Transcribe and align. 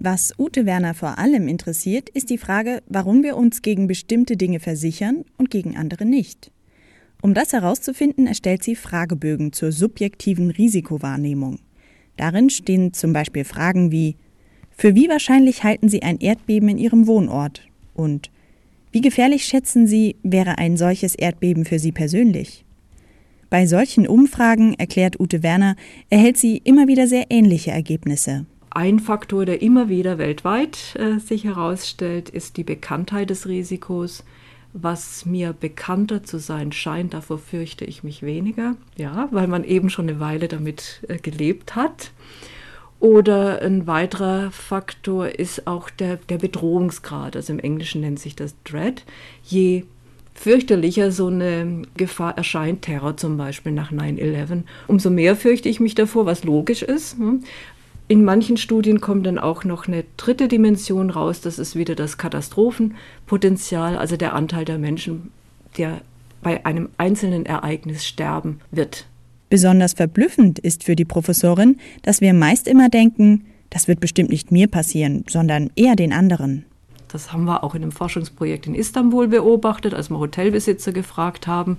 Was 0.00 0.32
Ute 0.38 0.64
Werner 0.64 0.94
vor 0.94 1.18
allem 1.18 1.48
interessiert, 1.48 2.08
ist 2.08 2.30
die 2.30 2.38
Frage, 2.38 2.84
warum 2.86 3.24
wir 3.24 3.36
uns 3.36 3.62
gegen 3.62 3.88
bestimmte 3.88 4.36
Dinge 4.36 4.60
versichern 4.60 5.24
und 5.38 5.50
gegen 5.50 5.76
andere 5.76 6.04
nicht. 6.04 6.52
Um 7.20 7.34
das 7.34 7.52
herauszufinden, 7.52 8.28
erstellt 8.28 8.62
sie 8.62 8.76
Fragebögen 8.76 9.52
zur 9.52 9.72
subjektiven 9.72 10.50
Risikowahrnehmung. 10.52 11.58
Darin 12.16 12.48
stehen 12.48 12.92
zum 12.92 13.12
Beispiel 13.12 13.42
Fragen 13.42 13.90
wie 13.90 14.14
Für 14.70 14.94
wie 14.94 15.08
wahrscheinlich 15.08 15.64
halten 15.64 15.88
Sie 15.88 16.04
ein 16.04 16.20
Erdbeben 16.20 16.68
in 16.68 16.78
Ihrem 16.78 17.08
Wohnort? 17.08 17.66
Und 17.92 18.30
Wie 18.92 19.00
gefährlich 19.00 19.46
schätzen 19.46 19.88
Sie, 19.88 20.14
wäre 20.22 20.58
ein 20.58 20.76
solches 20.76 21.16
Erdbeben 21.16 21.64
für 21.64 21.80
Sie 21.80 21.90
persönlich? 21.90 22.64
Bei 23.50 23.66
solchen 23.66 24.06
Umfragen, 24.06 24.74
erklärt 24.74 25.18
Ute 25.18 25.42
Werner, 25.42 25.74
erhält 26.08 26.36
sie 26.36 26.58
immer 26.58 26.86
wieder 26.86 27.08
sehr 27.08 27.24
ähnliche 27.30 27.72
Ergebnisse. 27.72 28.46
Ein 28.78 29.00
Faktor, 29.00 29.44
der 29.44 29.60
immer 29.60 29.88
wieder 29.88 30.18
weltweit 30.18 30.94
äh, 30.94 31.18
sich 31.18 31.42
herausstellt, 31.42 32.28
ist 32.28 32.56
die 32.56 32.62
Bekanntheit 32.62 33.28
des 33.28 33.48
Risikos. 33.48 34.22
Was 34.72 35.26
mir 35.26 35.52
bekannter 35.52 36.22
zu 36.22 36.38
sein 36.38 36.70
scheint, 36.70 37.12
davor 37.12 37.38
fürchte 37.38 37.84
ich 37.84 38.04
mich 38.04 38.22
weniger, 38.22 38.76
ja, 38.96 39.26
weil 39.32 39.48
man 39.48 39.64
eben 39.64 39.90
schon 39.90 40.08
eine 40.08 40.20
Weile 40.20 40.46
damit 40.46 41.04
äh, 41.08 41.18
gelebt 41.18 41.74
hat. 41.74 42.12
Oder 43.00 43.62
ein 43.62 43.88
weiterer 43.88 44.52
Faktor 44.52 45.26
ist 45.28 45.66
auch 45.66 45.90
der, 45.90 46.14
der 46.28 46.38
Bedrohungsgrad. 46.38 47.34
Also 47.34 47.52
im 47.52 47.58
Englischen 47.58 48.02
nennt 48.02 48.20
sich 48.20 48.36
das 48.36 48.54
Dread. 48.62 49.02
Je 49.42 49.86
fürchterlicher 50.34 51.10
so 51.10 51.26
eine 51.26 51.82
Gefahr 51.96 52.36
erscheint, 52.36 52.82
Terror 52.82 53.16
zum 53.16 53.38
Beispiel 53.38 53.72
nach 53.72 53.90
9-11, 53.90 54.62
umso 54.86 55.10
mehr 55.10 55.34
fürchte 55.34 55.68
ich 55.68 55.80
mich 55.80 55.96
davor, 55.96 56.26
was 56.26 56.44
logisch 56.44 56.82
ist. 56.82 57.16
In 58.08 58.24
manchen 58.24 58.56
Studien 58.56 59.00
kommt 59.00 59.26
dann 59.26 59.38
auch 59.38 59.64
noch 59.64 59.86
eine 59.86 60.04
dritte 60.16 60.48
Dimension 60.48 61.10
raus, 61.10 61.42
das 61.42 61.58
ist 61.58 61.76
wieder 61.76 61.94
das 61.94 62.16
Katastrophenpotenzial, 62.16 63.98
also 63.98 64.16
der 64.16 64.32
Anteil 64.32 64.64
der 64.64 64.78
Menschen, 64.78 65.30
der 65.76 66.00
bei 66.42 66.64
einem 66.64 66.88
einzelnen 66.96 67.44
Ereignis 67.44 68.06
sterben 68.06 68.60
wird. 68.70 69.06
Besonders 69.50 69.92
verblüffend 69.92 70.58
ist 70.58 70.84
für 70.84 70.96
die 70.96 71.04
Professorin, 71.04 71.78
dass 72.02 72.22
wir 72.22 72.32
meist 72.32 72.66
immer 72.66 72.88
denken, 72.88 73.44
das 73.70 73.88
wird 73.88 74.00
bestimmt 74.00 74.30
nicht 74.30 74.50
mir 74.50 74.68
passieren, 74.68 75.24
sondern 75.28 75.70
eher 75.76 75.94
den 75.94 76.12
anderen. 76.12 76.64
Das 77.08 77.32
haben 77.32 77.44
wir 77.44 77.64
auch 77.64 77.74
in 77.74 77.82
einem 77.82 77.92
Forschungsprojekt 77.92 78.66
in 78.66 78.74
Istanbul 78.74 79.28
beobachtet, 79.28 79.94
als 79.94 80.10
wir 80.10 80.18
Hotelbesitzer 80.18 80.92
gefragt 80.92 81.46
haben, 81.46 81.78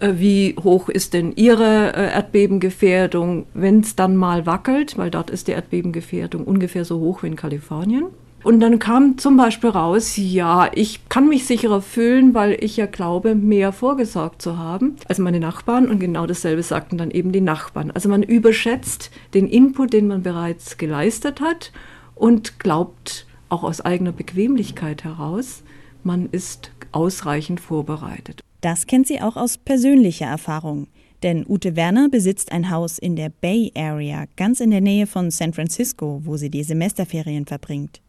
äh, 0.00 0.14
wie 0.16 0.56
hoch 0.62 0.88
ist 0.88 1.14
denn 1.14 1.32
ihre 1.36 1.94
äh, 1.94 2.12
Erdbebengefährdung, 2.12 3.46
wenn 3.54 3.80
es 3.80 3.96
dann 3.96 4.16
mal 4.16 4.46
wackelt, 4.46 4.98
weil 4.98 5.10
dort 5.10 5.30
ist 5.30 5.48
die 5.48 5.52
Erdbebengefährdung 5.52 6.44
ungefähr 6.44 6.84
so 6.84 7.00
hoch 7.00 7.22
wie 7.22 7.28
in 7.28 7.36
Kalifornien. 7.36 8.06
Und 8.46 8.60
dann 8.60 8.78
kam 8.78 9.18
zum 9.18 9.36
Beispiel 9.36 9.70
raus, 9.70 10.16
ja, 10.16 10.70
ich 10.72 11.08
kann 11.08 11.28
mich 11.28 11.46
sicherer 11.46 11.82
fühlen, 11.82 12.32
weil 12.32 12.56
ich 12.60 12.76
ja 12.76 12.86
glaube, 12.86 13.34
mehr 13.34 13.72
vorgesorgt 13.72 14.40
zu 14.40 14.56
haben 14.56 14.94
als 15.08 15.18
meine 15.18 15.40
Nachbarn. 15.40 15.88
Und 15.88 15.98
genau 15.98 16.26
dasselbe 16.26 16.62
sagten 16.62 16.96
dann 16.96 17.10
eben 17.10 17.32
die 17.32 17.40
Nachbarn. 17.40 17.90
Also 17.90 18.08
man 18.08 18.22
überschätzt 18.22 19.10
den 19.34 19.48
Input, 19.48 19.92
den 19.92 20.06
man 20.06 20.22
bereits 20.22 20.78
geleistet 20.78 21.40
hat 21.40 21.72
und 22.14 22.60
glaubt, 22.60 23.26
auch 23.48 23.62
aus 23.62 23.80
eigener 23.80 24.12
Bequemlichkeit 24.12 25.04
heraus, 25.04 25.62
man 26.02 26.28
ist 26.30 26.70
ausreichend 26.92 27.60
vorbereitet. 27.60 28.40
Das 28.60 28.86
kennt 28.86 29.06
sie 29.06 29.20
auch 29.20 29.36
aus 29.36 29.58
persönlicher 29.58 30.26
Erfahrung. 30.26 30.88
Denn 31.22 31.46
Ute 31.48 31.76
Werner 31.76 32.08
besitzt 32.08 32.52
ein 32.52 32.70
Haus 32.70 32.98
in 32.98 33.16
der 33.16 33.30
Bay 33.30 33.72
Area, 33.74 34.26
ganz 34.36 34.60
in 34.60 34.70
der 34.70 34.80
Nähe 34.80 35.06
von 35.06 35.30
San 35.30 35.52
Francisco, 35.52 36.20
wo 36.24 36.36
sie 36.36 36.50
die 36.50 36.62
Semesterferien 36.62 37.46
verbringt. 37.46 38.00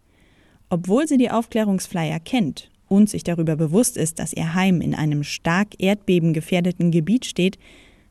Obwohl 0.70 1.08
sie 1.08 1.18
die 1.18 1.32
Aufklärungsflyer 1.32 2.20
kennt 2.20 2.70
und 2.90 3.10
sich 3.10 3.24
darüber 3.24 3.56
bewusst 3.56 3.98
ist, 3.98 4.20
dass 4.20 4.34
ihr 4.34 4.54
Heim 4.54 4.82
in 4.82 4.94
einem 4.94 5.24
stark 5.24 5.70
erdbebengefährdeten 5.82 6.92
Gebiet 6.92 7.26
steht, 7.26 7.58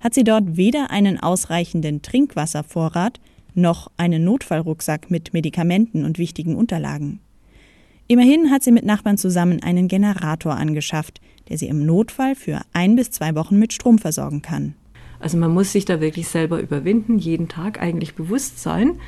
hat 0.01 0.15
sie 0.15 0.25
dort 0.25 0.57
weder 0.57 0.91
einen 0.91 1.21
ausreichenden 1.21 2.03
Trinkwasservorrat 2.03 3.21
noch 3.57 3.91
einen 3.97 4.25
Notfallrucksack 4.25 5.11
mit 5.11 5.33
Medikamenten 5.33 6.05
und 6.05 6.19
wichtigen 6.19 6.55
Unterlagen. 6.57 7.21
Immerhin 8.09 8.51
hat 8.51 8.63
sie 8.63 8.71
mit 8.71 8.85
Nachbarn 8.85 9.19
zusammen 9.19 9.63
einen 9.63 9.89
Generator 9.89 10.55
angeschafft, 10.55 11.21
der 11.49 11.59
sie 11.59 11.67
im 11.67 11.85
Notfall 11.85 12.37
für 12.37 12.61
ein 12.73 12.95
bis 12.95 13.11
zwei 13.11 13.35
Wochen 13.35 13.59
mit 13.59 13.73
Strom 13.73 13.99
versorgen 13.99 14.43
kann. 14.43 14.75
Also 15.19 15.37
man 15.39 15.53
muss 15.53 15.73
sich 15.73 15.85
da 15.85 16.01
wirklich 16.01 16.29
selber 16.29 16.61
überwinden, 16.61 17.19
jeden 17.19 17.49
Tag 17.49 17.81
eigentlich 17.81 18.15
bewusst 18.15 18.63
sein. 18.63 19.01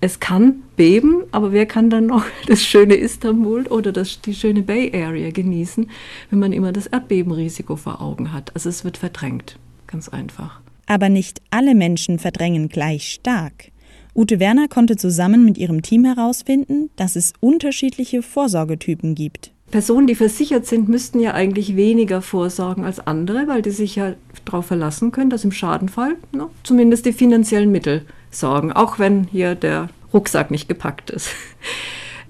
Es 0.00 0.18
kann 0.18 0.62
beben, 0.76 1.24
aber 1.30 1.52
wer 1.52 1.66
kann 1.66 1.90
dann 1.90 2.06
noch 2.06 2.24
das 2.46 2.62
schöne 2.62 2.94
Istanbul 2.94 3.66
oder 3.66 3.92
das, 3.92 4.20
die 4.22 4.34
schöne 4.34 4.62
Bay 4.62 4.90
Area 4.94 5.30
genießen, 5.30 5.90
wenn 6.30 6.38
man 6.38 6.52
immer 6.52 6.72
das 6.72 6.86
Erdbebenrisiko 6.86 7.76
vor 7.76 8.00
Augen 8.00 8.32
hat? 8.32 8.54
Also 8.54 8.70
es 8.70 8.84
wird 8.84 8.96
verdrängt, 8.96 9.58
ganz 9.86 10.08
einfach. 10.08 10.60
Aber 10.86 11.08
nicht 11.10 11.42
alle 11.50 11.74
Menschen 11.74 12.18
verdrängen 12.18 12.68
gleich 12.68 13.10
stark. 13.10 13.70
Ute 14.14 14.40
Werner 14.40 14.68
konnte 14.68 14.96
zusammen 14.96 15.44
mit 15.44 15.56
ihrem 15.56 15.82
Team 15.82 16.04
herausfinden, 16.04 16.90
dass 16.96 17.16
es 17.16 17.32
unterschiedliche 17.40 18.22
Vorsorgetypen 18.22 19.14
gibt. 19.14 19.52
Personen, 19.70 20.08
die 20.08 20.16
versichert 20.16 20.66
sind, 20.66 20.88
müssten 20.88 21.20
ja 21.20 21.32
eigentlich 21.32 21.76
weniger 21.76 22.22
vorsorgen 22.22 22.84
als 22.84 23.06
andere, 23.06 23.46
weil 23.46 23.62
die 23.62 23.70
sich 23.70 23.96
ja 23.96 24.14
darauf 24.44 24.66
verlassen 24.66 25.12
können, 25.12 25.30
dass 25.30 25.44
im 25.44 25.52
Schadenfall 25.52 26.16
ne, 26.32 26.48
zumindest 26.64 27.06
die 27.06 27.12
finanziellen 27.12 27.70
Mittel 27.70 28.04
sorgen, 28.32 28.72
auch 28.72 28.98
wenn 28.98 29.24
hier 29.24 29.54
der 29.54 29.88
Rucksack 30.12 30.50
nicht 30.50 30.68
gepackt 30.68 31.10
ist. 31.10 31.30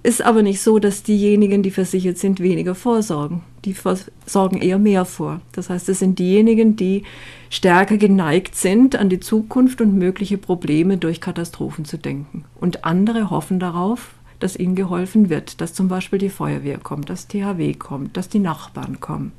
Ist 0.03 0.22
aber 0.22 0.43
nicht 0.43 0.62
so, 0.62 0.78
dass 0.78 1.03
diejenigen, 1.03 1.62
die 1.62 1.71
versichert 1.71 2.16
sind, 2.16 2.41
weniger 2.41 2.75
vorsorgen. 2.75 3.43
Die 3.66 3.75
sorgen 4.25 4.62
eher 4.62 4.78
mehr 4.78 5.05
vor. 5.05 5.43
Das 5.53 5.69
heißt, 5.69 5.91
es 5.91 5.99
sind 5.99 6.19
diejenigen, 6.19 6.75
die 6.75 7.03
stärker 7.50 7.99
geneigt 7.99 8.55
sind, 8.55 8.97
an 8.97 9.10
die 9.10 9.21
Zukunft 9.21 9.83
und 9.83 9.99
mögliche 9.99 10.39
Probleme 10.39 10.97
durch 10.97 11.21
Katastrophen 11.21 11.84
zu 11.84 11.99
denken. 11.99 12.44
Und 12.59 12.87
andere 12.87 13.28
hoffen 13.28 13.60
darauf, 13.60 14.15
dass 14.39 14.56
ihnen 14.56 14.75
geholfen 14.75 15.28
wird, 15.28 15.60
dass 15.60 15.75
zum 15.75 15.89
Beispiel 15.89 16.19
die 16.19 16.31
Feuerwehr 16.31 16.78
kommt, 16.78 17.10
dass 17.10 17.28
THW 17.28 17.75
kommt, 17.75 18.16
dass 18.16 18.31
die 18.31 18.39
Nachbarn 18.39 19.00
kommen. 19.00 19.33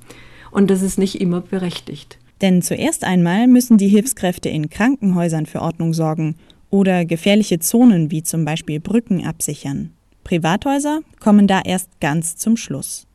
Und 0.52 0.70
das 0.70 0.84
ist 0.84 1.00
nicht 1.00 1.20
immer 1.20 1.42
berechtigt. 1.42 2.20
Denn 2.42 2.62
zuerst 2.62 3.04
einmal 3.04 3.48
müssen 3.48 3.78
die 3.78 3.88
Hilfskräfte 3.88 4.50
in 4.50 4.70
Krankenhäusern 4.70 5.48
für 5.48 5.62
Ordnung 5.62 5.94
sorgen 5.94 6.36
oder 6.70 7.06
gefährliche 7.06 7.60
Zonen 7.60 8.12
wie 8.12 8.22
zum 8.22 8.46
Beispiel 8.46 8.80
Brücken 8.80 9.26
absichern. 9.26 9.92
Privathäuser 10.24 11.02
kommen 11.20 11.48
da 11.48 11.62
erst 11.62 12.00
ganz 12.00 12.36
zum 12.36 12.58
Schluss. 12.58 13.08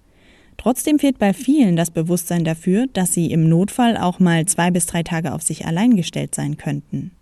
Trotzdem 0.57 0.99
fehlt 0.99 1.19
bei 1.19 1.33
vielen 1.33 1.77
das 1.77 1.91
Bewusstsein 1.91 2.45
dafür, 2.45 2.87
dass 2.93 3.13
sie 3.13 3.31
im 3.31 3.49
Notfall 3.49 3.97
auch 3.97 4.19
mal 4.19 4.47
zwei 4.47 4.71
bis 4.71 4.87
drei 4.87 5.03
Tage 5.03 5.33
auf 5.33 5.43
sich 5.43 5.67
allein 5.67 5.97
gestellt 5.97 6.35
sein 6.35 6.57
könnten. 6.57 7.13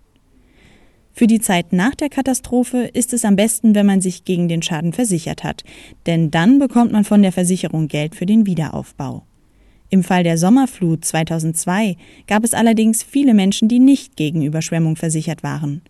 Für 1.12 1.26
die 1.28 1.40
Zeit 1.40 1.72
nach 1.72 1.94
der 1.94 2.08
Katastrophe 2.08 2.90
ist 2.92 3.12
es 3.12 3.24
am 3.24 3.36
besten, 3.36 3.76
wenn 3.76 3.86
man 3.86 4.00
sich 4.00 4.24
gegen 4.24 4.48
den 4.48 4.62
Schaden 4.62 4.92
versichert 4.92 5.44
hat, 5.44 5.62
denn 6.06 6.32
dann 6.32 6.58
bekommt 6.58 6.90
man 6.90 7.04
von 7.04 7.22
der 7.22 7.30
Versicherung 7.30 7.86
Geld 7.86 8.16
für 8.16 8.26
den 8.26 8.46
Wiederaufbau. 8.46 9.22
Im 9.90 10.02
Fall 10.02 10.24
der 10.24 10.38
Sommerflut 10.38 11.04
2002 11.04 11.96
gab 12.26 12.42
es 12.42 12.52
allerdings 12.52 13.04
viele 13.04 13.32
Menschen, 13.32 13.68
die 13.68 13.78
nicht 13.78 14.16
gegen 14.16 14.42
Überschwemmung 14.42 14.96
versichert 14.96 15.44
waren. 15.44 15.82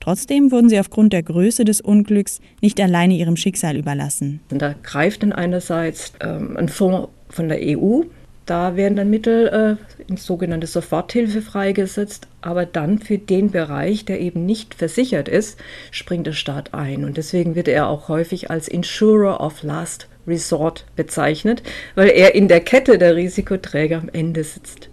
Trotzdem 0.00 0.50
wurden 0.50 0.68
sie 0.68 0.80
aufgrund 0.80 1.12
der 1.12 1.22
Größe 1.22 1.64
des 1.64 1.80
Unglücks 1.80 2.40
nicht 2.60 2.80
alleine 2.80 3.14
ihrem 3.14 3.36
Schicksal 3.36 3.76
überlassen. 3.76 4.40
Da 4.48 4.74
greift 4.82 5.22
dann 5.22 5.32
einerseits 5.32 6.12
ähm, 6.20 6.56
ein 6.56 6.68
Fonds 6.68 7.08
von 7.28 7.48
der 7.48 7.58
EU, 7.60 8.02
da 8.50 8.74
werden 8.74 8.96
dann 8.96 9.10
Mittel 9.10 9.46
äh, 9.78 10.02
in 10.10 10.16
sogenannte 10.16 10.66
Soforthilfe 10.66 11.40
freigesetzt, 11.40 12.26
aber 12.40 12.66
dann 12.66 12.98
für 12.98 13.16
den 13.16 13.52
Bereich, 13.52 14.04
der 14.04 14.20
eben 14.20 14.44
nicht 14.44 14.74
versichert 14.74 15.28
ist, 15.28 15.56
springt 15.92 16.26
der 16.26 16.32
Staat 16.32 16.74
ein. 16.74 17.04
Und 17.04 17.16
deswegen 17.16 17.54
wird 17.54 17.68
er 17.68 17.86
auch 17.88 18.08
häufig 18.08 18.50
als 18.50 18.66
Insurer 18.66 19.40
of 19.40 19.62
Last 19.62 20.08
Resort 20.26 20.84
bezeichnet, 20.96 21.62
weil 21.94 22.08
er 22.08 22.34
in 22.34 22.48
der 22.48 22.60
Kette 22.60 22.98
der 22.98 23.14
Risikoträger 23.14 23.98
am 23.98 24.08
Ende 24.12 24.42
sitzt. 24.42 24.90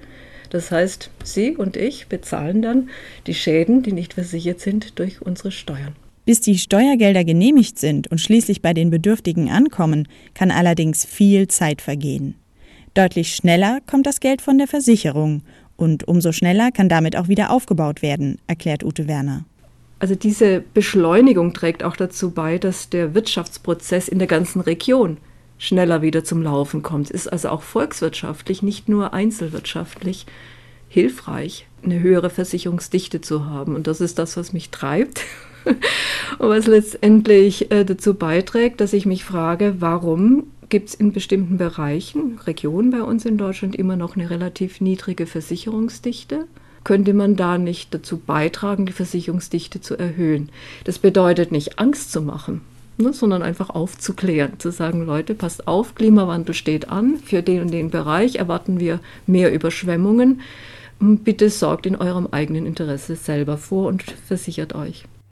Das 0.50 0.72
heißt, 0.72 1.10
Sie 1.24 1.56
und 1.56 1.76
ich 1.76 2.08
bezahlen 2.08 2.62
dann 2.62 2.90
die 3.26 3.34
Schäden, 3.34 3.84
die 3.84 3.92
nicht 3.92 4.14
versichert 4.14 4.60
sind, 4.60 5.00
durch 5.00 5.22
unsere 5.22 5.52
Steuern. 5.52 5.96
Bis 6.26 6.42
die 6.42 6.58
Steuergelder 6.58 7.24
genehmigt 7.24 7.80
sind 7.80 8.12
und 8.12 8.20
schließlich 8.20 8.62
bei 8.62 8.74
den 8.74 8.90
Bedürftigen 8.90 9.50
ankommen, 9.50 10.08
kann 10.34 10.52
allerdings 10.52 11.06
viel 11.06 11.48
Zeit 11.48 11.82
vergehen. 11.82 12.36
Deutlich 12.94 13.36
schneller 13.36 13.80
kommt 13.86 14.08
das 14.08 14.20
Geld 14.20 14.42
von 14.42 14.58
der 14.58 14.68
Versicherung 14.68 15.44
und 15.76 16.08
umso 16.08 16.32
schneller 16.32 16.72
kann 16.72 16.90
damit 16.90 17.16
auch 17.16 17.28
wieder 17.28 17.52
aufgebaut 17.52 18.02
werden, 18.02 18.40
erklärt 18.48 18.84
Ute 18.84 19.08
Werner. 19.08 19.46
Also 20.00 20.16
diese 20.16 20.64
Beschleunigung 20.74 21.54
trägt 21.54 21.84
auch 21.84 21.96
dazu 21.96 22.32
bei, 22.32 22.58
dass 22.58 22.90
der 22.90 23.14
Wirtschaftsprozess 23.14 24.08
in 24.08 24.20
der 24.20 24.28
ganzen 24.28 24.62
Region 24.62 25.18
schneller 25.58 26.02
wieder 26.02 26.24
zum 26.24 26.42
Laufen 26.42 26.84
kommt. 26.84 27.10
Ist 27.10 27.28
also 27.28 27.50
auch 27.50 27.62
volkswirtschaftlich, 27.62 28.62
nicht 28.62 28.90
nur 28.90 29.14
einzelwirtschaftlich 29.14 30.26
hilfreich, 30.90 31.68
eine 31.84 32.00
höhere 32.00 32.30
Versicherungsdichte 32.30 33.22
zu 33.22 33.46
haben. 33.46 33.76
Und 33.76 33.88
das 33.88 34.02
ist 34.02 34.20
das, 34.20 34.38
was 34.38 34.54
mich 34.54 34.70
treibt. 34.70 35.22
und 35.66 36.50
was 36.50 36.68
letztendlich 36.68 37.72
äh, 37.72 37.84
dazu 37.84 38.14
beiträgt, 38.14 38.82
dass 38.82 38.94
ich 38.94 39.06
mich 39.06 39.24
frage, 39.24 39.76
warum 39.80 40.48
gibt 40.70 40.90
es 40.90 40.96
in 40.96 41.14
bestimmten 41.14 41.58
Bereichen, 41.58 42.40
Regionen 42.46 42.92
bei 42.92 43.02
uns 43.02 43.26
in 43.26 43.38
Deutschland 43.38 43.76
immer 43.76 43.96
noch 43.96 44.16
eine 44.16 44.30
relativ 44.30 44.82
niedrige 44.82 45.26
Versicherungsdichte? 45.26 46.46
Könnte 46.84 47.14
man 47.14 47.36
da 47.36 47.58
nicht 47.58 47.94
dazu 47.94 48.18
beitragen, 48.18 48.86
die 48.86 48.94
Versicherungsdichte 48.94 49.82
zu 49.82 49.98
erhöhen? 49.98 50.50
Das 50.86 51.00
bedeutet 51.00 51.52
nicht 51.52 51.80
Angst 51.80 52.14
zu 52.14 52.22
machen, 52.22 52.62
ne, 52.98 53.14
sondern 53.14 53.42
einfach 53.42 53.70
aufzuklären, 53.70 54.60
zu 54.60 54.72
sagen, 54.72 55.06
Leute, 55.06 55.34
passt 55.34 55.68
auf, 55.68 55.96
Klimawandel 55.96 56.54
steht 56.54 56.90
an, 56.90 57.18
für 57.18 57.42
den 57.42 57.62
und 57.62 57.72
den 57.72 57.90
Bereich 57.90 58.36
erwarten 58.36 58.80
wir 58.80 59.00
mehr 59.26 59.54
Überschwemmungen. 59.54 60.42
Bitte 61.00 61.50
sorgt 61.50 61.86
in 61.86 61.96
eurem 61.96 62.28
eigenen 62.32 62.66
Interesse 62.66 63.16
selber 63.16 63.58
vor 63.58 63.88
und 63.88 64.04
versichert 64.04 64.74
euch. 64.74 65.06